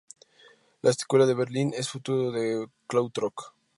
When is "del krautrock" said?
2.31-3.53